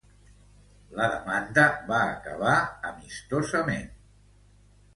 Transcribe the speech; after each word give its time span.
La 0.99 1.09
demanda 1.11 1.67
va 1.93 2.01
acabar 2.15 2.57
amigablement. 2.93 3.89